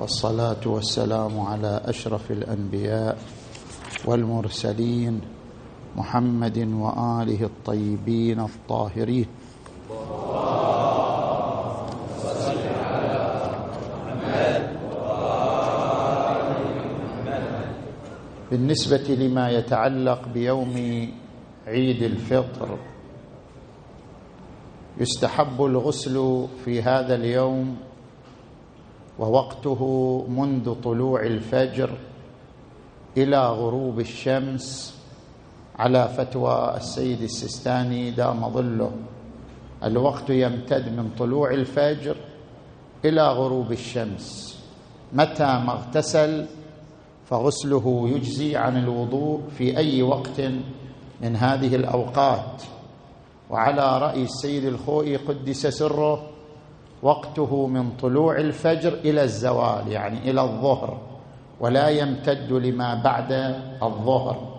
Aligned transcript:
والصلاة 0.00 0.60
والسلام 0.66 1.40
على 1.40 1.80
أشرف 1.84 2.30
الأنبياء 2.30 3.18
والمرسلين 4.04 5.20
محمد 5.96 6.58
وآله 6.58 7.44
الطيبين 7.44 8.40
الطاهرين. 8.40 9.26
بالنسبة 18.50 19.14
لما 19.14 19.50
يتعلق 19.50 20.28
بيوم 20.28 20.74
عيد 21.66 22.02
الفطر 22.02 22.78
يستحب 25.00 25.64
الغسل 25.64 26.46
في 26.64 26.82
هذا 26.82 27.14
اليوم 27.14 27.76
ووقته 29.18 29.80
منذ 30.28 30.74
طلوع 30.74 31.22
الفجر 31.22 31.90
إلى 33.16 33.48
غروب 33.48 34.00
الشمس 34.00 34.94
على 35.78 36.08
فتوى 36.08 36.74
السيد 36.76 37.22
السيستاني 37.22 38.10
دام 38.10 38.48
ظله. 38.48 38.92
الوقت 39.84 40.30
يمتد 40.30 40.88
من 40.88 41.10
طلوع 41.18 41.50
الفجر 41.50 42.16
إلى 43.04 43.28
غروب 43.28 43.72
الشمس. 43.72 44.58
متى 45.12 45.44
ما 45.44 45.72
اغتسل 45.72 46.46
فغسله 47.26 48.08
يجزي 48.08 48.56
عن 48.56 48.76
الوضوء 48.76 49.40
في 49.58 49.76
أي 49.76 50.02
وقت 50.02 50.40
من 51.22 51.36
هذه 51.36 51.76
الأوقات. 51.76 52.62
وعلى 53.50 53.98
رأي 53.98 54.22
السيد 54.22 54.64
الخوئي 54.64 55.16
قدس 55.16 55.66
سره 55.66 56.33
وقته 57.02 57.66
من 57.66 57.90
طلوع 57.90 58.36
الفجر 58.36 58.92
إلى 58.92 59.22
الزوال 59.22 59.88
يعني 59.88 60.30
إلى 60.30 60.42
الظهر 60.42 60.98
ولا 61.60 61.88
يمتد 61.88 62.52
لما 62.52 63.02
بعد 63.02 63.32
الظهر. 63.82 64.54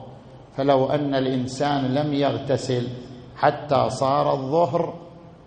فلو 0.58 0.86
أن 0.86 1.16
الإنسان 1.16 1.94
لم 1.94 2.14
يغتسل 2.14 2.88
حتى 3.36 3.90
صار 3.90 4.34
الظهر 4.34 4.94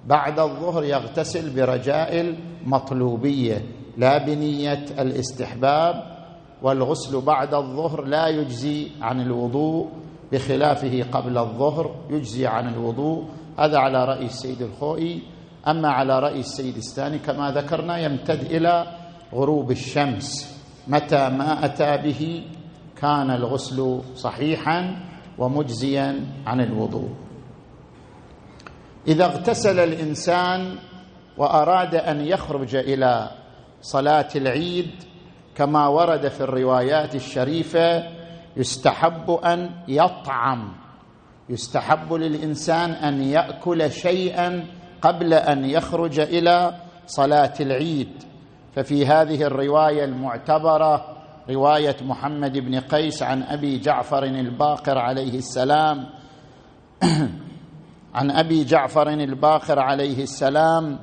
بعد 0.07 0.39
الظهر 0.39 0.85
يغتسل 0.85 1.57
برجاء 1.57 2.21
المطلوبية 2.21 3.63
لا 3.97 4.19
بنية 4.27 4.85
الاستحباب 4.99 6.19
والغسل 6.63 7.21
بعد 7.21 7.55
الظهر 7.55 8.05
لا 8.05 8.29
يجزي 8.29 8.89
عن 9.01 9.21
الوضوء 9.21 9.89
بخلافه 10.33 11.03
قبل 11.13 11.39
الظهر 11.39 11.95
يجزي 12.11 12.47
عن 12.47 12.75
الوضوء. 12.75 13.25
هذا 13.59 13.79
على 13.79 14.05
رأي 14.05 14.25
السيد 14.25 14.63
الخوئي. 14.63 15.23
أما 15.67 15.89
على 15.89 16.19
رأي 16.19 16.41
السيد 16.41 16.77
الثاني 16.77 17.19
كما 17.19 17.51
ذكرنا 17.51 17.99
يمتد 17.99 18.41
إلى 18.41 18.87
غروب 19.35 19.71
الشمس. 19.71 20.59
متى 20.89 21.29
ما 21.29 21.65
أتى 21.65 21.97
به 21.97 22.45
كان 23.01 23.31
الغسل 23.31 24.01
صحيحا 24.15 24.97
ومجزيا 25.39 26.27
عن 26.47 26.61
الوضوء. 26.61 27.11
إذا 29.09 29.25
اغتسل 29.25 29.79
الإنسان 29.79 30.79
وأراد 31.39 31.95
أن 31.95 32.21
يخرج 32.21 32.77
إلى 32.77 33.31
صلاة 33.83 34.29
العيد 34.37 34.91
كما 35.55 35.87
ورد 35.89 36.29
في 36.29 36.41
الروايات 36.41 37.15
الشريفة 37.15 38.03
يستحب 38.57 39.31
أن 39.31 39.71
يطعم. 39.89 40.73
يستحب 41.49 42.13
للإنسان 42.13 42.91
أن 42.91 43.23
يأكل 43.23 43.91
شيئا 43.93 44.67
قبل 45.03 45.35
أن 45.35 45.65
يخرج 45.65 46.21
إلى 46.21 46.75
صلاة 47.07 47.53
العيد. 47.61 48.23
ففي 48.75 49.07
هذه 49.07 49.43
الرواية 49.43 50.05
المعتبرة 50.05 51.17
رواية 51.51 51.97
محمد 52.03 52.59
بن 52.59 52.81
قيس 52.81 53.23
عن 53.23 53.43
أبي 53.43 53.79
جعفر 53.79 54.23
الباقر 54.23 54.99
عليه 54.99 55.39
السلام. 55.39 56.07
عن 58.15 58.31
أبي 58.31 58.65
جعفر 58.65 59.09
الباقر 59.09 59.79
عليه 59.79 60.23
السلام 60.23 60.99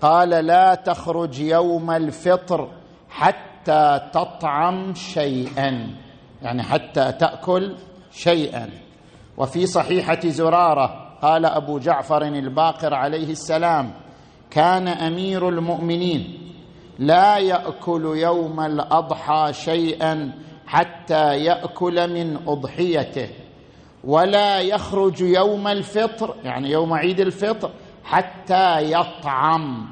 قال 0.00 0.28
لا 0.28 0.74
تخرج 0.74 1.40
يوم 1.40 1.90
الفطر 1.90 2.68
حتى 3.08 4.00
تطعم 4.12 4.94
شيئا. 4.94 5.96
يعني 6.42 6.62
حتى 6.62 7.12
تأكل 7.12 7.76
شيئا. 8.12 8.70
وفي 9.36 9.66
صحيحة 9.66 10.20
زرارة 10.28 11.09
قال 11.22 11.46
أبو 11.46 11.78
جعفر 11.78 12.22
الباقر 12.22 12.94
عليه 12.94 13.30
السلام 13.30 13.90
كان 14.50 14.88
أمير 14.88 15.48
المؤمنين 15.48 16.52
لا 16.98 17.38
يأكل 17.38 18.04
يوم 18.14 18.60
الأضحى 18.60 19.52
شيئا 19.52 20.32
حتى 20.66 21.44
يأكل 21.44 22.14
من 22.14 22.48
أضحيته 22.48 23.28
ولا 24.04 24.60
يخرج 24.60 25.20
يوم 25.20 25.68
الفطر 25.68 26.34
يعني 26.44 26.70
يوم 26.70 26.92
عيد 26.92 27.20
الفطر 27.20 27.70
حتى 28.04 28.92
يطعم 28.92 29.86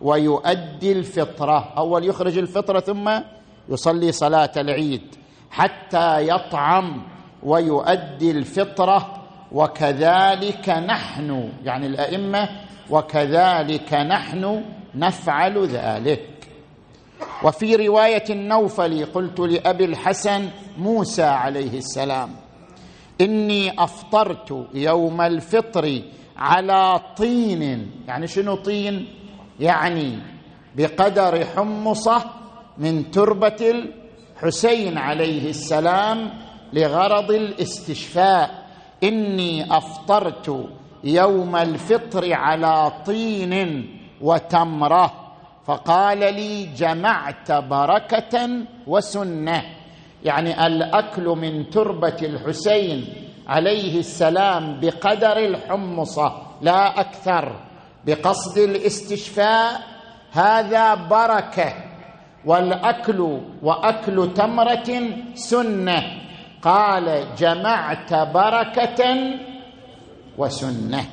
ويؤدي 0.00 0.92
الفطرة. 0.92 1.72
أول 1.76 2.04
يخرج 2.04 2.38
الفطره 2.38 2.80
ثم 2.80 3.20
يصلي 3.68 4.12
صلاة 4.12 4.50
العيد 4.56 5.16
حتى 5.50 6.28
يطعم 6.28 7.02
ويؤدي 7.42 8.30
الفطرة. 8.30 9.19
وكذلك 9.52 10.68
نحن 10.68 11.48
يعني 11.64 11.86
الأئمة 11.86 12.48
وكذلك 12.90 13.94
نحن 13.94 14.64
نفعل 14.94 15.66
ذلك. 15.66 16.26
وفي 17.42 17.76
رواية 17.76 18.24
النوفل 18.30 19.04
قلت 19.04 19.40
لأبي 19.40 19.84
الحسن 19.84 20.48
موسى 20.78 21.22
عليه 21.22 21.78
السلام 21.78 22.30
إني 23.20 23.82
أفطرت 23.82 24.66
يوم 24.74 25.20
الفطر 25.20 26.02
على 26.36 27.00
طين. 27.16 27.90
يعني 28.08 28.26
شنو 28.26 28.54
طين؟ 28.54 29.08
يعني 29.60 30.18
بقدر 30.76 31.44
حمصة 31.44 32.24
من 32.78 33.10
تربة 33.10 33.84
الحسين 34.42 34.98
عليه 34.98 35.50
السلام 35.50 36.30
لغرض 36.72 37.30
الاستشفاء. 37.30 38.59
إني 39.04 39.76
أفطرت 39.76 40.68
يوم 41.04 41.56
الفطر 41.56 42.32
على 42.32 42.92
طين 43.06 43.86
وتمرة. 44.20 45.12
فقال 45.66 46.18
لي 46.18 46.64
جمعت 46.64 47.52
بركة 47.52 48.50
وسنة. 48.86 49.62
يعني 50.24 50.66
الأكل 50.66 51.24
من 51.24 51.70
تربة 51.70 52.16
الحسين 52.22 53.04
عليه 53.48 53.98
السلام 53.98 54.80
بقدر 54.80 55.36
الحمصة 55.36 56.32
لا 56.62 57.00
أكثر. 57.00 57.52
بقصد 58.06 58.58
الاستشفاء 58.58 59.80
هذا 60.32 60.94
بركة. 60.94 61.74
والأكل 62.44 63.40
وأكل 63.62 64.34
تمرة 64.34 64.90
سنة. 65.34 66.02
قال 66.62 67.34
جمعت 67.38 68.14
بركة 68.14 69.04
وسنة. 70.38 71.04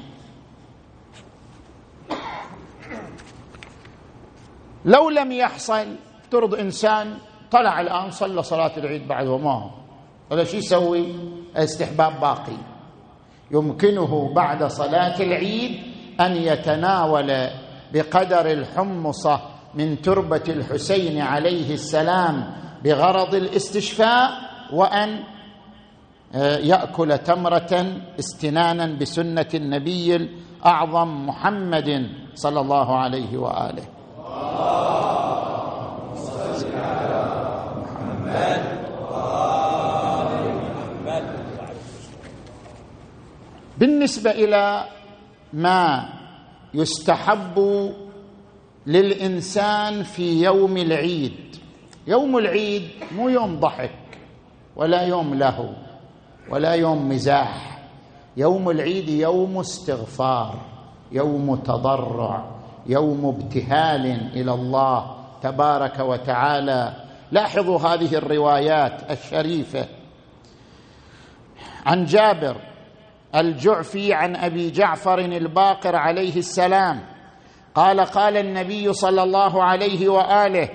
لو 4.86 5.10
لم 5.10 5.32
يحصل 5.32 5.96
افترض 6.24 6.56
إنسان 6.56 7.18
طلع 7.52 7.82
الآن 7.82 8.12
صلى 8.12 8.44
صلاة 8.44 8.78
العيد 8.78 9.08
بعد 9.08 9.28
وما 9.28 9.72
هذا 10.32 10.44
شو 10.44 10.58
يسوي؟ 10.58 11.06
الاستحباب 11.56 12.20
باقي. 12.20 12.58
يمكنه 13.52 14.34
بعد 14.34 14.64
صلاة 14.64 15.22
العيد 15.22 15.82
أن 16.20 16.36
يتناول 16.36 17.50
بقدر 17.94 18.52
الحمصة 18.52 19.42
من 19.74 20.02
تربة 20.02 20.44
الحسين 20.50 21.22
عليه 21.22 21.74
السلام 21.74 22.54
بغرض 22.84 23.36
الاستشفاء 23.36 24.30
وأن 24.74 25.24
يأكل 26.36 27.18
تمرة 27.18 28.02
استنانا 28.20 28.86
بسنة 29.00 29.48
النبي 29.54 30.16
الأعظم 30.16 31.28
محمد 31.28 32.10
صلى 32.36 32.60
الله 32.60 32.98
عليه 32.98 33.38
وآله. 33.38 33.84
بالنسبة 43.78 44.32
إلى 44.32 44.84
ما 45.54 46.10
يستحب 46.74 47.56
للإنسان 48.88 50.04
في 50.04 50.44
يوم 50.44 50.78
العيد. 50.78 51.56
يوم 52.08 52.38
العيد 52.38 52.90
مو 53.16 53.30
يوم 53.30 53.60
ضحك 53.60 53.92
ولا 54.76 55.02
يوم 55.02 55.36
لهو 55.36 55.70
ولا 56.52 56.74
يوم 56.74 57.10
مزاح. 57.10 57.80
يوم 58.38 58.70
العيد 58.70 59.10
يوم 59.10 59.60
استغفار 59.60 60.56
يوم 61.12 61.56
تضرع 61.56 62.46
يوم 62.86 63.26
ابتهال 63.26 64.06
إلى 64.34 64.54
الله 64.54 65.16
تبارك 65.42 66.00
وتعالى. 66.00 66.94
لاحظوا 67.32 67.80
هذه 67.80 68.16
الروايات 68.16 69.12
الشريفة. 69.12 69.88
عن 71.86 72.06
جابر 72.06 72.56
الجعفي 73.36 74.14
عن 74.14 74.36
أبي 74.36 74.72
جعفر 74.72 75.20
الباقر 75.20 75.96
عليه 75.96 76.36
السلام. 76.38 77.00
قال 77.76 78.00
قال 78.00 78.38
النبي 78.38 78.94
صلى 78.94 79.24
الله 79.24 79.64
عليه 79.64 80.10
وآله 80.10 80.70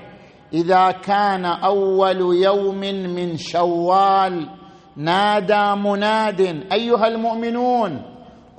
إذا 0.52 0.90
كان 0.90 1.44
أول 1.44 2.20
يوم 2.42 2.80
من 3.14 3.36
شوال 3.36 4.48
نادى 4.96 5.74
مناد 5.80 6.40
أيها 6.72 7.06
المؤمنون 7.06 8.02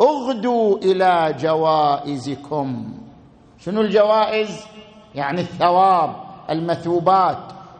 اغدوا 0.02 0.78
إلى 0.78 1.36
جوائزكم. 1.40 2.94
شنو 3.60 3.82
الجوائز؟ 3.82 4.66
يعني 5.16 5.42
الثواب 5.42 6.16
المثوبات. 6.50 7.38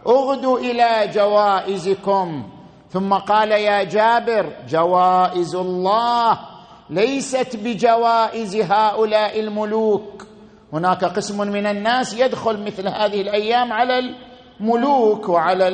اغدوا 0.08 0.60
إلى 0.60 1.12
جوائزكم. 1.14 2.44
ثم 2.90 3.14
قال 3.14 3.52
يا 3.52 3.84
جابر 3.84 4.54
جوائز 4.70 5.56
الله 5.56 6.40
ليست 6.90 7.56
بجوائز 7.56 8.56
هؤلاء 8.56 9.40
الملوك. 9.40 10.28
هناك 10.74 11.06
قسم 11.06 11.48
من 11.48 11.66
الناس 11.66 12.14
يدخل 12.14 12.64
مثل 12.64 12.88
هذه 12.88 13.22
الأيام 13.22 13.74
على 13.74 14.16
الملوك 14.60 15.30
وعلى 15.30 15.68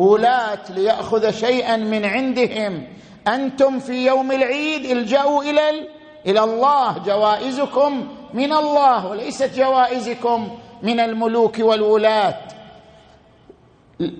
الولاه 0.00 0.72
ليأخذ 0.72 1.30
شيئا 1.30 1.76
من 1.76 2.04
عندهم. 2.04 2.86
أنتم 3.28 3.78
في 3.78 4.06
يوم 4.06 4.32
العيد 4.32 4.84
الجأوا 4.84 5.42
إلى 5.42 5.88
إلى 6.26 6.44
الله. 6.44 6.98
جوائزكم 6.98 8.08
من 8.34 8.52
الله 8.52 9.06
وليست 9.06 9.50
جوائزكم 9.56 10.48
من 10.82 11.00
الملوك 11.00 11.58
والولاه 11.58 12.38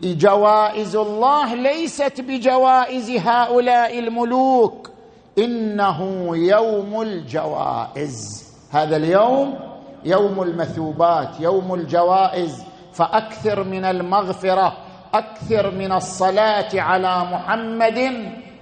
جوائز 0.03 0.97
الله 0.97 1.55
ليست 1.55 2.21
بجوائز 2.21 3.11
هؤلاء 3.11 3.99
الملوك. 3.99 4.91
إنه 5.39 6.31
يوم 6.37 7.03
الجوائز. 7.03 8.45
هذا 8.71 8.97
اليوم 8.97 9.59
يوم 10.05 10.43
المثوبات 10.43 11.41
يوم 11.41 11.75
الجوائز. 11.75 12.63
فأكثر 12.93 13.65
من 13.65 13.85
المغفرة. 13.85 14.90
أكثر 15.15 15.71
من 15.71 15.93
الصلاة 15.93 16.69
على 16.75 17.25
محمد 17.33 17.99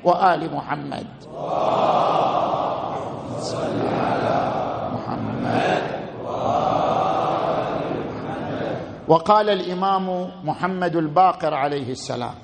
وآل 0.05 0.55
محمد. 0.55 1.07
صل 3.41 3.81
على 3.87 4.37
محمد 4.95 5.83
وقال 9.09 9.51
الإمام 9.51 10.31
محمد 10.45 10.97
الباقر 10.97 11.55
عليه 11.55 11.91
السلام 11.91 12.35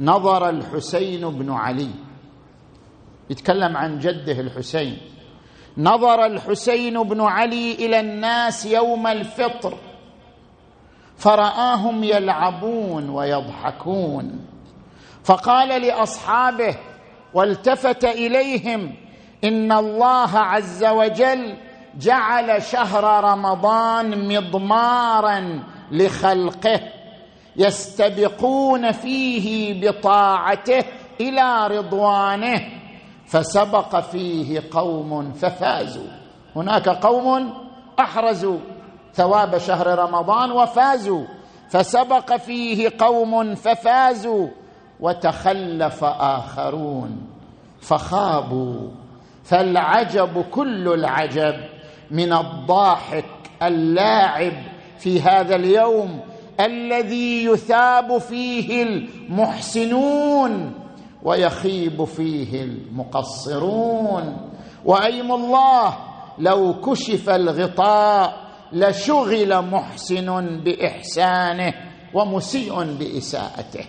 نظر 0.00 0.48
الحسين 0.48 1.30
بن 1.30 1.52
علي. 1.52 1.90
يتكلم 3.30 3.76
عن 3.76 3.98
جده 3.98 4.40
الحسين. 4.40 4.98
نظر 5.78 6.26
الحسين 6.26 7.02
بن 7.02 7.20
علي 7.20 7.72
إلى 7.74 8.00
الناس 8.00 8.66
يوم 8.66 9.06
الفطر. 9.06 9.74
فرآهم 11.22 12.04
يلعبون 12.04 13.08
ويضحكون. 13.08 14.46
فقال 15.24 15.82
لأصحابه 15.82 16.76
والتفت 17.34 18.04
إليهم 18.04 18.94
إن 19.44 19.72
الله 19.72 20.38
عز 20.38 20.84
وجل 20.84 21.56
جعل 21.98 22.62
شهر 22.62 23.24
رمضان 23.24 24.36
مضمارا 24.36 25.62
لخلقه 25.92 26.80
يستبقون 27.56 28.92
فيه 28.92 29.80
بطاعته 29.80 30.84
إلى 31.20 31.66
رضوانه 31.66 32.60
فسبق 33.26 34.00
فيه 34.00 34.62
قوم 34.70 35.32
ففازوا. 35.32 36.10
هناك 36.56 36.88
قوم 36.88 37.54
أحرزوا. 38.00 38.58
ثواب 39.14 39.58
شهر 39.58 39.98
رمضان 39.98 40.50
وفازوا. 40.52 41.24
فسبق 41.68 42.36
فيه 42.36 42.92
قوم 42.98 43.54
ففازوا. 43.54 44.48
وتخلف 45.00 46.04
آخرون 46.04 47.26
فخابوا. 47.80 48.88
فالعجب 49.44 50.44
كل 50.50 50.88
العجب 50.88 51.54
من 52.10 52.32
الضاحك 52.32 53.24
اللاعب 53.62 54.52
في 54.98 55.20
هذا 55.20 55.56
اليوم 55.56 56.20
الذي 56.60 57.44
يثاب 57.44 58.18
فيه 58.18 58.82
المحسنون 58.82 60.74
ويخيب 61.22 62.04
فيه 62.04 62.62
المقصرون. 62.62 64.50
وأيم 64.84 65.32
الله 65.32 65.96
لو 66.38 66.80
كشف 66.80 67.30
الغطاء 67.30 68.41
لشغل 68.72 69.62
محسن 69.62 70.60
بإحسانه 70.64 71.74
ومسيء 72.14 72.84
بإساءته. 72.84 73.84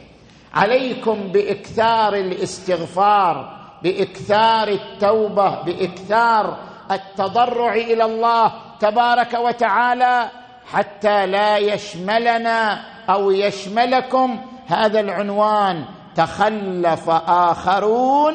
عليكم 0.53 1.31
بإكثار 1.31 2.15
الاستغفار 2.15 3.59
بإكثار 3.83 4.67
التوبة 4.67 5.63
بإكثار 5.63 6.57
التضرع 6.91 7.73
إلى 7.73 8.05
الله 8.05 8.53
تبارك 8.79 9.33
وتعالى 9.33 10.29
حتى 10.71 11.25
لا 11.25 11.57
يشملنا 11.57 12.85
أو 13.09 13.31
يشملكم. 13.31 14.39
هذا 14.67 14.99
العنوان 14.99 15.85
تخلف 16.15 17.09
آخرون 17.27 18.33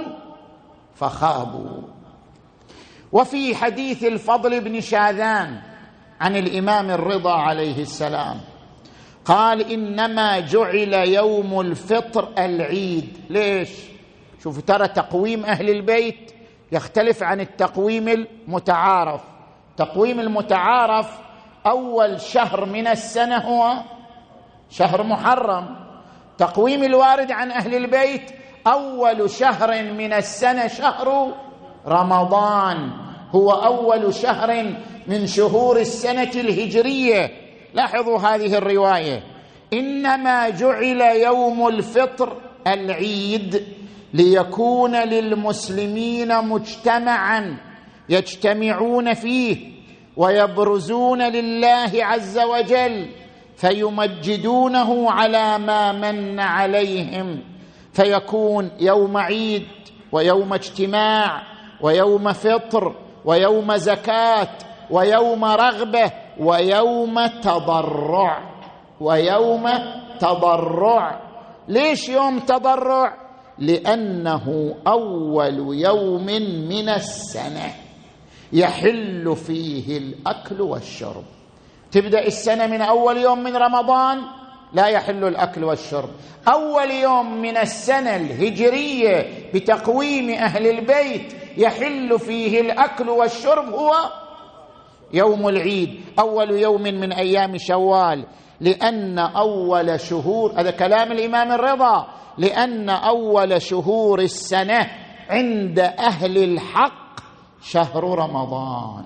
فخابوا. 0.94 1.82
وفي 3.12 3.56
حديث 3.56 4.04
الفضل 4.04 4.60
بن 4.60 4.80
شاذان 4.80 5.67
عن 6.20 6.36
الإمام 6.36 6.90
الرضا 6.90 7.32
عليه 7.32 7.82
السلام. 7.82 8.40
قال 9.24 9.72
إنما 9.72 10.40
جعل 10.40 10.94
يوم 10.94 11.60
الفطر 11.60 12.28
العيد. 12.38 13.18
ليش؟ 13.30 13.70
شوفوا 14.42 14.62
ترى 14.62 14.88
تقويم 14.88 15.44
أهل 15.44 15.70
البيت 15.70 16.32
يختلف 16.72 17.22
عن 17.22 17.40
التقويم 17.40 18.08
المتعارف. 18.08 19.20
تقويم 19.76 20.20
المتعارف 20.20 21.18
أول 21.66 22.20
شهر 22.20 22.64
من 22.64 22.86
السنة 22.86 23.36
هو 23.36 23.82
شهر 24.70 25.02
محرم. 25.02 25.76
تقويم 26.38 26.84
الوارد 26.84 27.32
عن 27.32 27.50
أهل 27.50 27.74
البيت 27.74 28.30
أول 28.66 29.30
شهر 29.30 29.82
من 29.82 30.12
السنة 30.12 30.66
شهر 30.66 31.34
رمضان. 31.86 33.07
هو 33.30 33.50
أول 33.50 34.14
شهر 34.14 34.74
من 35.06 35.26
شهور 35.26 35.80
السنة 35.80 36.30
الهجرية. 36.34 37.30
لاحظوا 37.74 38.18
هذه 38.18 38.58
الرواية. 38.58 39.22
إنما 39.72 40.48
جعل 40.48 41.00
يوم 41.00 41.68
الفطر 41.68 42.36
العيد 42.66 43.62
ليكون 44.14 44.96
للمسلمين 44.96 46.44
مجتمعا 46.44 47.56
يجتمعون 48.08 49.14
فيه 49.14 49.56
ويبرزون 50.16 51.22
لله 51.22 51.90
عز 51.94 52.38
وجل 52.38 53.06
فيمجدونه 53.56 55.10
على 55.10 55.58
ما 55.58 55.92
من 55.92 56.40
عليهم. 56.40 57.40
فيكون 57.92 58.70
يوم 58.80 59.16
عيد 59.16 59.66
ويوم 60.12 60.52
اجتماع 60.52 61.42
ويوم 61.80 62.32
فطر 62.32 62.94
ويوم 63.24 63.76
زكاة 63.76 64.48
ويوم 64.90 65.44
رغبة 65.44 66.12
ويوم 66.40 67.26
تضرع 67.26 68.38
ويوم 69.00 69.68
تضرع. 70.20 71.20
ليش 71.68 72.08
يوم 72.08 72.38
تضرع؟ 72.38 73.16
لأنه 73.58 74.74
أول 74.86 75.74
يوم 75.84 76.26
من 76.68 76.88
السنة 76.88 77.74
يحل 78.52 79.36
فيه 79.36 79.98
الأكل 79.98 80.60
والشرب. 80.60 81.24
تبدأ 81.92 82.26
السنة 82.26 82.66
من 82.66 82.80
أول 82.80 83.16
يوم 83.16 83.38
من 83.42 83.56
رمضان 83.56 84.18
لا 84.72 84.86
يحل 84.86 85.24
الأكل 85.24 85.64
والشرب. 85.64 86.08
أول 86.48 86.90
يوم 86.90 87.42
من 87.42 87.56
السنة 87.56 88.16
الهجرية 88.16 89.26
بتقويم 89.54 90.30
أهل 90.30 90.66
البيت 90.66 91.32
يحل 91.58 92.18
فيه 92.18 92.60
الأكل 92.60 93.08
والشرب 93.08 93.74
هو 93.74 93.92
يوم 95.12 95.48
العيد 95.48 96.00
أول 96.18 96.50
يوم 96.50 96.82
من 96.82 97.12
أيام 97.12 97.58
شوال. 97.58 98.26
لأن 98.60 99.18
أول 99.18 100.00
شهور 100.00 100.52
هذا 100.60 100.70
كلام 100.70 101.12
الإمام 101.12 101.52
الرضا. 101.52 102.06
لأن 102.38 102.90
أول 102.90 103.62
شهور 103.62 104.20
السنة 104.20 104.90
عند 105.30 105.78
أهل 105.78 106.44
الحق 106.44 107.20
شهر 107.62 108.04
رمضان. 108.04 109.04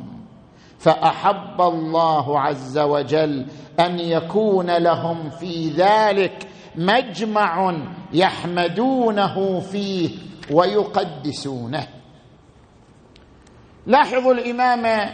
فأحب 0.78 1.60
الله 1.60 2.40
عز 2.40 2.78
وجل 2.78 3.46
أن 3.80 3.98
يكون 3.98 4.76
لهم 4.76 5.30
في 5.30 5.68
ذلك 5.68 6.48
مجمع 6.76 7.74
يحمدونه 8.12 9.60
فيه 9.60 10.10
ويقدسونه. 10.50 12.01
لاحظوا 13.86 14.32
الإمام 14.34 15.10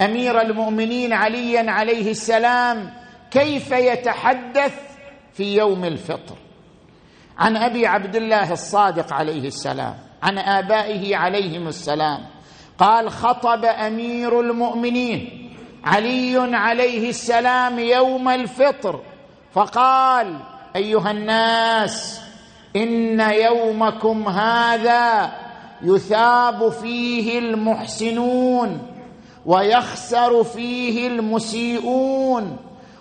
أمير 0.00 0.40
المؤمنين 0.40 1.12
عليا 1.12 1.70
عليه 1.70 2.10
السلام 2.10 2.90
كيف 3.30 3.70
يتحدث 3.72 4.74
في 5.32 5.56
يوم 5.56 5.84
الفطر. 5.84 6.36
عن 7.38 7.56
أبي 7.56 7.86
عبد 7.86 8.16
الله 8.16 8.52
الصادق 8.52 9.12
عليه 9.12 9.46
السلام 9.46 9.94
عن 10.22 10.38
آبائه 10.38 11.16
عليهم 11.16 11.68
السلام 11.68 12.26
قال 12.78 13.10
خطب 13.10 13.64
أمير 13.64 14.40
المؤمنين 14.40 15.52
علي 15.84 16.56
عليه 16.56 17.08
السلام 17.08 17.78
يوم 17.78 18.28
الفطر 18.28 19.00
فقال 19.52 20.36
أيها 20.76 21.10
الناس 21.10 22.20
إن 22.76 23.20
يومكم 23.20 24.28
هذا 24.28 25.32
يثاب 25.84 26.68
فيه 26.68 27.38
المحسنون 27.38 28.78
ويخسر 29.46 30.44
فيه 30.44 31.06
المسيئون 31.06 32.56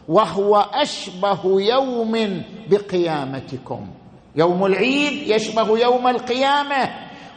وهو 0.09 0.57
أشبه 0.73 1.39
يوم 1.45 2.41
بقيامتكم. 2.69 3.87
يوم 4.35 4.65
العيد 4.65 5.29
يشبه 5.29 5.79
يوم 5.79 6.07
القيامة 6.07 6.89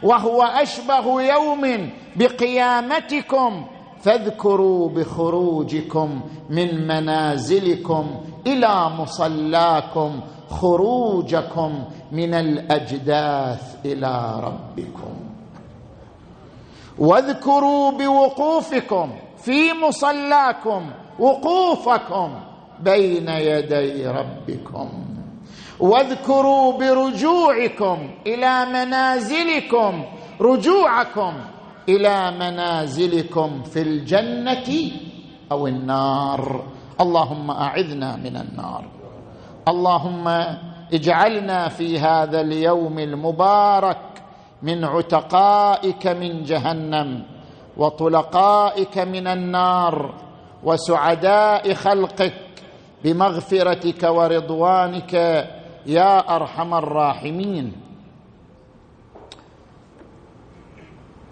وهو 0.03 0.43
أشبه 0.43 1.21
يوم 1.21 1.89
بقيامتكم. 2.15 3.65
فاذكروا 4.01 4.89
بخروجكم 4.89 6.21
من 6.49 6.87
منازلكم 6.87 8.21
إلى 8.47 8.89
مصلاكم 8.99 10.19
خروجكم 10.49 11.83
من 12.11 12.33
الأجداث 12.33 13.75
إلى 13.85 14.39
ربكم. 14.43 15.24
واذكروا 16.99 17.91
بوقوفكم 17.91 19.09
في 19.37 19.73
مصلاكم 19.87 20.91
وقوفكم 21.19 22.29
بين 22.79 23.29
يدي 23.29 24.07
ربكم. 24.07 24.89
واذكروا 25.79 26.77
برجوعكم 26.77 27.97
إلى 28.27 28.65
منازلكم 28.65 30.03
رجوعكم 30.41 31.33
إلى 31.89 32.31
منازلكم 32.31 33.63
في 33.63 33.81
الجنة 33.81 34.91
أو 35.51 35.67
النار. 35.67 36.63
اللهم 37.01 37.51
أعذنا 37.51 38.15
من 38.15 38.37
النار. 38.37 38.85
اللهم 39.67 40.27
اجعلنا 40.93 41.69
في 41.69 41.99
هذا 41.99 42.41
اليوم 42.41 42.99
المبارك 42.99 44.14
من 44.61 44.83
عتقائك 44.83 46.07
من 46.07 46.43
جهنم 46.43 47.23
وطلقائك 47.77 48.97
من 48.97 49.27
النار 49.27 50.13
وسعداء 50.63 51.73
خلقك 51.73 52.33
بمغفرتك 53.03 54.03
ورضوانك 54.03 55.13
يا 55.85 56.35
أرحم 56.35 56.73
الراحمين. 56.73 57.73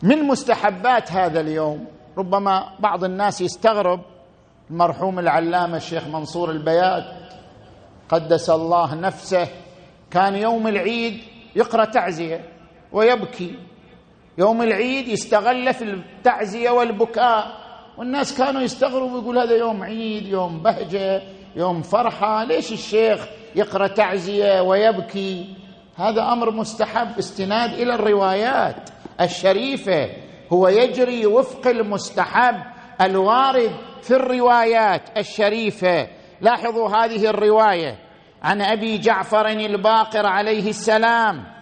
من 0.03 0.23
مستحبات 0.23 1.11
هذا 1.11 1.39
اليوم 1.39 1.85
ربما 2.17 2.69
بعض 2.79 3.03
الناس 3.03 3.41
يستغرب 3.41 4.01
المرحوم 4.69 5.19
العلامة 5.19 5.77
الشيخ 5.77 6.07
منصور 6.07 6.51
البيات 6.51 7.03
قدس 8.09 8.49
الله 8.49 8.95
نفسه 8.95 9.47
كان 10.11 10.35
يوم 10.35 10.67
العيد 10.67 11.21
يقرأ 11.55 11.85
تعزية. 11.85 12.52
ويبكي. 12.93 13.55
يوم 14.37 14.61
العيد 14.61 15.07
يستغل 15.07 15.73
في 15.73 15.83
التعزية 15.83 16.69
والبكاء. 16.69 17.63
والناس 17.97 18.37
كانوا 18.37 18.61
يستغربوا 18.61 19.21
يقول 19.21 19.37
هذا 19.37 19.55
يوم 19.55 19.83
عيد 19.83 20.27
يوم 20.27 20.63
بهجة 20.63 21.21
يوم 21.55 21.81
فرحة. 21.81 22.43
ليش 22.43 22.71
الشيخ 22.71 23.25
يقرأ 23.55 23.87
تعزية 23.87 24.61
ويبكي؟ 24.61 25.55
هذا 25.95 26.21
أمر 26.21 26.51
مستحب. 26.51 27.17
استناد 27.17 27.73
إلى 27.73 27.95
الروايات 27.95 28.89
الشريفة. 29.21 30.09
هو 30.53 30.67
يجري 30.67 31.25
وفق 31.25 31.67
المستحب 31.67 32.55
الوارد 33.01 33.71
في 34.01 34.11
الروايات 34.11 35.17
الشريفة. 35.17 36.07
لاحظوا 36.41 36.89
هذه 36.89 37.29
الرواية. 37.29 37.97
عن 38.43 38.61
أبي 38.61 38.97
جعفر 38.97 39.47
الباقر 39.47 40.25
عليه 40.25 40.69
السلام. 40.69 41.52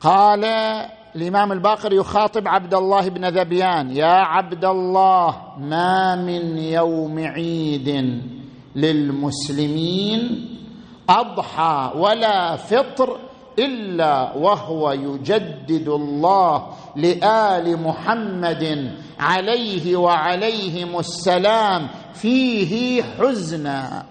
قال 0.00 0.44
الإمام 1.16 1.52
الباقر 1.52 1.92
يخاطب 1.92 2.48
عبد 2.48 2.74
الله 2.74 3.08
بن 3.08 3.24
ذبيان 3.28 3.96
يا 3.96 4.06
عبد 4.06 4.64
الله 4.64 5.36
ما 5.58 6.16
من 6.16 6.58
يوم 6.58 7.18
عيد 7.18 8.20
للمسلمين 8.76 10.48
أضحى 11.08 11.92
ولا 11.96 12.56
فطر 12.56 13.18
إلا 13.58 14.32
وهو 14.36 14.92
يجدد 14.92 15.88
الله 15.88 16.66
لآل 16.96 17.82
محمد 17.82 18.94
عليه 19.20 19.96
وعليهم 19.96 20.98
السلام 20.98 21.88
فيه 22.14 23.02
حزنا. 23.02 24.04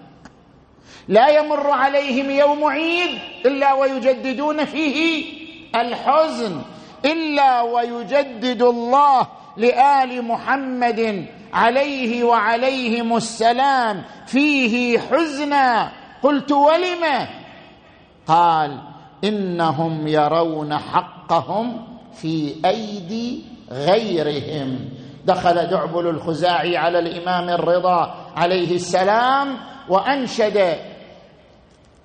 لا 1.08 1.28
يمر 1.28 1.70
عليهم 1.70 2.30
يوم 2.30 2.64
عيد 2.64 3.18
إلا 3.46 3.72
ويجددون 3.74 4.64
فيه 4.64 5.24
الحزن 5.74 6.62
إلا 7.04 7.62
ويجدد 7.62 8.62
الله 8.62 9.26
لآل 9.56 10.24
محمد 10.24 11.26
عليه 11.52 12.24
وعليهم 12.24 13.16
السلام 13.16 14.02
فيه 14.26 14.98
حزنا. 14.98 15.92
قلت 16.22 16.52
ولم؟ 16.52 17.26
قال 18.26 18.78
إنهم 19.24 20.06
يرون 20.06 20.78
حقهم 20.78 21.86
في 22.14 22.54
أيدي 22.64 23.42
غيرهم. 23.70 24.78
دخل 25.24 25.66
دعبل 25.66 26.06
الخزاعي 26.06 26.76
على 26.76 26.98
الإمام 26.98 27.48
الرضا 27.48 28.14
عليه 28.36 28.74
السلام 28.74 29.56
وأنشد 29.88 30.76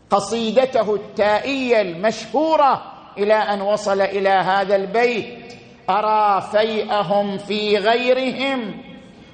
قصيدته 0.09 0.95
التائية 0.95 1.81
المشهورة 1.81 2.92
إلى 3.17 3.33
أن 3.33 3.61
وصل 3.61 4.01
إلى 4.01 4.29
هذا 4.29 4.75
البيت 4.75 5.53
أرى 5.89 6.41
فيئهم 6.41 7.37
في 7.37 7.77
غيرهم 7.77 8.83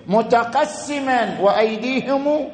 متقسما 0.07 1.39
وأيديهم 1.41 2.49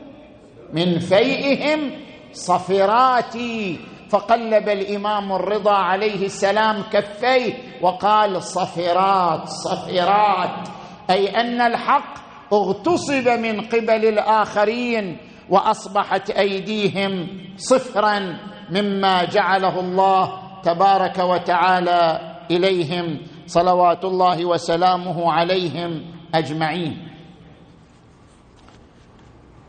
من 0.73 0.99
فيئهم 0.99 1.91
صفراتي. 2.31 3.79
فقلب 4.09 4.69
الإمام 4.69 5.31
الرضا 5.31 5.73
عليه 5.73 6.25
السلام 6.25 6.83
كفيه 6.93 7.53
وقال 7.81 8.43
صفرات 8.43 9.47
صفرات. 9.47 10.67
أي 11.09 11.27
أن 11.41 11.61
الحق 11.61 12.13
اغتصب 12.53 13.27
من 13.27 13.61
قبل 13.61 14.05
الآخرين 14.05 15.17
وأصبحت 15.49 16.29
أيديهم 16.29 17.27
صفرا 17.57 18.37
مما 18.69 19.23
جعله 19.23 19.79
الله 19.79 20.44
تبارك 20.65 21.19
وتعالى 21.19 22.19
إليهم 22.51 23.19
صلوات 23.45 24.05
الله 24.05 24.45
وسلامه 24.45 25.31
عليهم 25.31 26.05
أجمعين. 26.35 27.07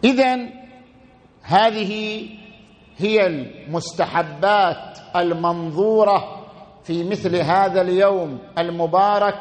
اذا 0.04 0.36
هذه 1.42 2.22
هي 2.96 3.26
المستحبات 3.26 4.98
المنظورة 5.16 6.46
في 6.84 7.04
مثل 7.04 7.36
هذا 7.36 7.80
اليوم 7.80 8.38
المبارك 8.58 9.38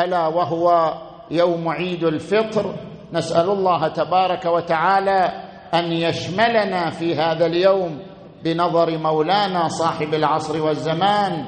ألا 0.00 0.26
وهو 0.26 0.94
يوم 1.30 1.68
عيد 1.68 2.04
الفطر. 2.04 2.74
نسأل 3.12 3.50
الله 3.50 3.88
تبارك 3.88 4.44
وتعالى 4.44 5.42
أن 5.74 5.92
يشملنا 5.92 6.90
في 6.90 7.14
هذا 7.14 7.46
اليوم 7.46 7.98
بنظر 8.44 8.98
مولانا 8.98 9.68
صاحب 9.68 10.14
العصر 10.14 10.62
والزمان 10.62 11.44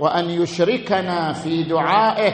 وأن 0.00 0.30
يشركنا 0.30 1.32
في 1.32 1.62
دعائه 1.62 2.32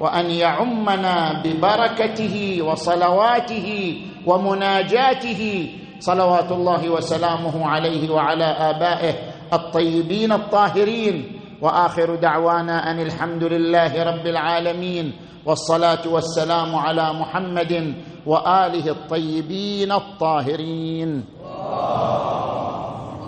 وأن 0.00 0.30
يعمنا 0.30 1.42
ببركته 1.44 2.62
وصلواته 2.62 3.98
ومناجاته. 4.26 5.72
صلوات 5.98 6.52
الله 6.52 6.88
وسلامه 6.88 7.66
عليه 7.66 8.10
وعلى 8.10 8.44
آبائه 8.44 9.14
الطيبين 9.52 10.32
الطاهرين. 10.32 11.40
وآخر 11.62 12.14
دعوانا 12.14 12.90
أن 12.90 13.00
الحمد 13.00 13.44
لله 13.44 14.02
رب 14.02 14.26
العالمين. 14.26 15.12
والصلاة 15.46 16.08
والسلام 16.08 16.76
على 16.76 17.12
محمد 17.12 17.94
وآله 18.26 18.90
الطيبين 18.90 19.92
الطاهرين. 19.92 21.24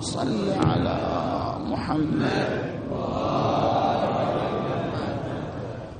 صل 0.02 0.50
على 0.66 0.98
محمد. 1.70 2.42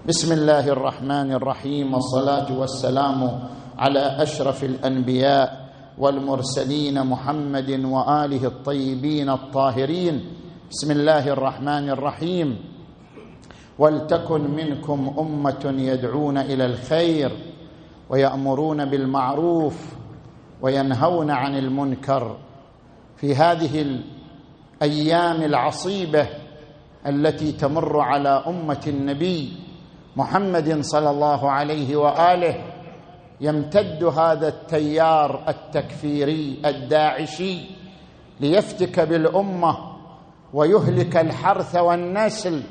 بسم 0.08 0.32
الله 0.32 0.68
الرحمن 0.68 1.32
الرحيم. 1.32 1.94
والصلاة 1.94 2.50
والسلام 2.50 3.20
على 3.78 4.02
أشرف 4.22 4.64
الأنبياء 4.64 5.48
والمرسلين 5.98 7.06
محمد 7.06 7.70
وآله 7.70 8.42
الطيبين 8.46 9.30
الطاهرين. 9.30 10.14
بسم 10.70 10.90
الله 10.90 11.28
الرحمن 11.38 11.90
الرحيم. 11.94 12.48
ولتكن 13.78 14.42
منكم 14.50 15.14
أمة 15.18 15.64
يدعون 15.78 16.38
إلى 16.38 16.64
الخير 16.66 17.30
ويأمرون 18.10 18.84
بالمعروف 18.84 19.76
وينهون 20.62 21.30
عن 21.30 21.54
المنكر 21.58 22.36
في 23.22 23.34
هذه 23.34 23.98
الأيام 24.82 25.42
العصيبة 25.42 26.26
التي 27.06 27.52
تمر 27.52 28.00
على 28.00 28.44
أمة 28.46 28.80
النبي 28.86 29.52
محمد 30.16 30.80
صلى 30.80 31.10
الله 31.10 31.50
عليه 31.50 31.96
وآله 31.96 32.54
يمتد 33.40 34.04
هذا 34.04 34.48
التيار 34.48 35.44
التكفيري 35.48 36.58
الداعشي 36.66 37.58
ليفتك 38.40 39.00
بالأمة 39.00 39.78
ويهلك 40.54 41.16
الحرث 41.16 41.76
والنسل 41.76 42.62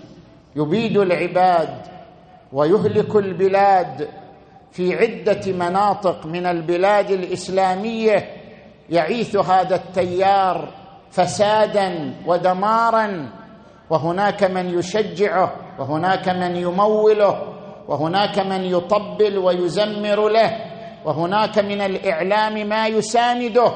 يبيد 0.55 0.97
العباد 0.97 1.77
ويهلك 2.53 3.15
البلاد 3.15 4.07
في 4.71 4.95
عدة 4.95 5.51
مناطق 5.53 6.25
من 6.25 6.45
البلاد 6.45 7.11
الإسلامية 7.11 8.40
يعيث 8.91 9.35
هذا 9.35 9.75
التيار 9.75 10.69
فسادا 11.11 12.13
ودمارا 12.27 13.29
وهناك 13.89 14.43
من 14.43 14.79
يشجعه 14.79 15.55
وهناك 15.79 16.29
من 16.29 16.55
يموله 16.55 17.41
وهناك 17.87 18.39
من 18.39 18.61
يطبل 18.61 19.37
ويزمر 19.37 20.29
له 20.29 20.51
وهناك 21.05 21.59
من 21.59 21.81
الإعلام 21.81 22.67
ما 22.69 22.87
يسانده. 22.87 23.71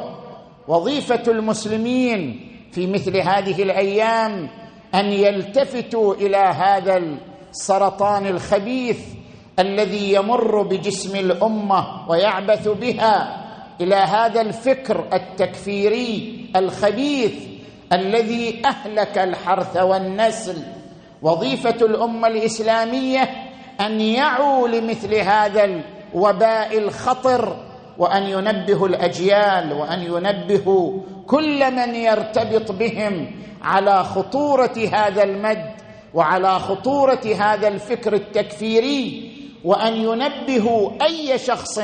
وظيفة 0.68 1.24
المسلمين 1.28 2.50
في 2.72 2.88
مثل 2.88 3.18
هذه 3.18 3.64
الأيام 3.64 4.50
أن 4.96 5.06
يلتفتوا 5.06 6.14
إلى 6.14 6.38
هذا 6.38 6.98
السرطان 6.98 8.26
الخبيث 8.26 9.00
الذي 9.60 10.14
يمر 10.14 10.62
بجسم 10.62 11.16
الأمة 11.16 12.10
ويعبث 12.10 12.68
بها. 12.68 13.45
إلى 13.82 13.96
هذا 13.96 14.42
الفكر 14.42 15.06
التكفيري 15.14 16.46
الخبيث 16.56 17.34
الذي 17.94 18.62
أهلك 18.66 19.18
الحرث 19.18 19.78
والنسل. 19.78 20.64
وظيفة 21.22 21.86
الأمة 21.86 22.28
الإسلامية 22.28 23.30
أن 23.82 24.02
يعوا 24.02 24.68
لمثل 24.68 25.14
هذا 25.16 25.82
الوباء 26.14 26.78
الخطر 26.78 27.58
وأن 27.98 28.24
ينبهوا 28.24 28.88
الأجيال 28.88 29.74
وأن 29.74 30.02
ينبهوا 30.02 31.00
كل 31.28 31.72
من 31.76 31.96
يرتبط 31.96 32.72
بهم 32.72 33.32
على 33.62 34.04
خطورة 34.04 34.90
هذا 34.94 35.24
المد 35.24 35.72
وعلى 36.14 36.60
خطورة 36.60 37.22
هذا 37.40 37.68
الفكر 37.68 38.14
التكفيري 38.14 39.32
وأن 39.64 39.94
ينبهوا 39.96 40.92
أي 41.06 41.38
شخص 41.38 41.80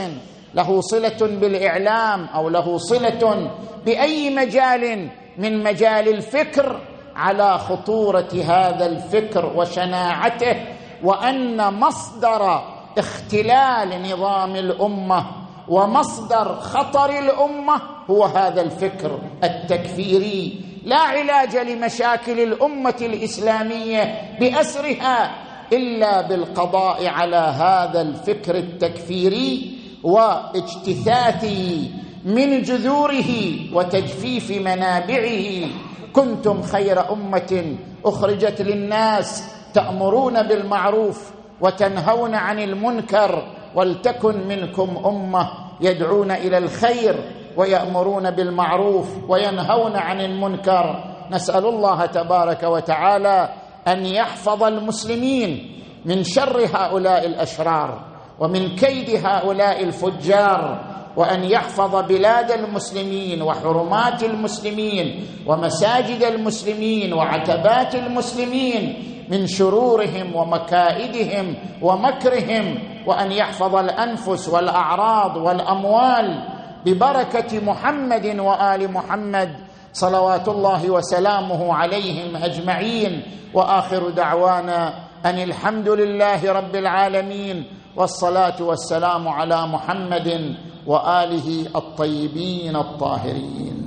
له 0.55 0.81
صلة 0.81 1.17
بالإعلام 1.21 2.25
أو 2.25 2.49
له 2.49 2.77
صلة 2.77 3.51
بأي 3.85 4.35
مجال 4.35 5.09
من 5.37 5.63
مجال 5.63 6.07
الفكر 6.07 6.79
على 7.15 7.57
خطورة 7.57 8.29
هذا 8.45 8.85
الفكر 8.85 9.45
وشناعته 9.55 10.55
وأن 11.03 11.73
مصدر 11.73 12.61
اختلال 12.97 14.11
نظام 14.11 14.55
الأمة 14.55 15.25
ومصدر 15.67 16.55
خطر 16.55 17.19
الأمة 17.19 17.81
هو 18.09 18.25
هذا 18.25 18.61
الفكر 18.61 19.19
التكفيري. 19.43 20.61
لا 20.85 20.99
علاج 20.99 21.57
لمشاكل 21.57 22.39
الأمة 22.39 22.95
الإسلامية 23.01 24.21
بأسرها 24.39 25.31
إلا 25.73 26.21
بالقضاء 26.21 27.07
على 27.07 27.35
هذا 27.35 28.01
الفكر 28.01 28.55
التكفيري. 28.55 29.70
واجتثاثه 30.03 31.89
من 32.25 32.61
جذوره 32.61 33.31
وتجفيف 33.73 34.51
منابعه. 34.51 35.69
كنتم 36.13 36.61
خير 36.61 37.11
أمة 37.13 37.75
أخرجت 38.05 38.61
للناس 38.61 39.55
تأمرون 39.73 40.43
بالمعروف 40.43 41.31
وتنهون 41.61 42.35
عن 42.35 42.59
المنكر 42.59 43.47
ولتكن 43.75 44.47
منكم 44.47 44.97
أمة 45.05 45.49
يدعون 45.81 46.31
إلى 46.31 46.57
الخير 46.57 47.15
ويأمرون 47.57 48.31
بالمعروف 48.31 49.07
وينهون 49.29 49.95
عن 49.95 50.21
المنكر. 50.21 51.03
نسأل 51.31 51.65
الله 51.65 52.05
تبارك 52.05 52.63
وتعالى 52.63 53.49
أن 53.87 54.05
يحفظ 54.05 54.63
المسلمين 54.63 55.81
من 56.05 56.23
شر 56.23 56.65
هؤلاء 56.73 57.25
الأشرار. 57.25 58.10
ومن 58.41 58.75
كيد 58.75 59.25
هؤلاء 59.25 59.83
الفجار 59.83 60.79
وأن 61.17 61.43
يحفظ 61.43 61.95
بلاد 62.07 62.51
المسلمين 62.51 63.41
وحرمات 63.41 64.23
المسلمين 64.23 65.25
ومساجد 65.47 66.23
المسلمين 66.23 67.13
وعتبات 67.13 67.95
المسلمين 67.95 69.03
من 69.29 69.47
شرورهم 69.47 70.35
ومكائدهم 70.35 71.55
ومكرهم 71.81 72.79
وأن 73.07 73.31
يحفظ 73.31 73.75
الأنفس 73.75 74.49
والأعراض 74.49 75.37
والأموال 75.37 76.43
ببركة 76.85 77.59
محمد 77.65 78.39
وآل 78.39 78.91
محمد 78.91 79.49
صلوات 79.93 80.47
الله 80.47 80.89
وسلامه 80.89 81.73
عليهم 81.73 82.35
أجمعين 82.35 83.21
وآخر 83.53 84.09
دعوانا 84.09 84.93
أن 85.25 85.37
الحمد 85.39 85.89
لله 85.89 86.51
رب 86.51 86.75
العالمين 86.75 87.65
والصلاة 87.95 88.61
والسلام 88.61 89.27
على 89.27 89.67
محمد 89.67 90.55
وآله 90.87 91.67
الطيبين 91.75 92.75
الطاهرين. 92.75 93.80